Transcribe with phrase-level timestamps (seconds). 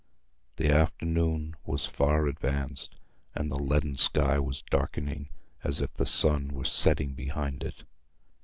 [0.55, 2.95] The afternoon was far advanced,
[3.35, 5.29] and the leaden sky was darkening,
[5.63, 7.83] as if the sun were setting behind it.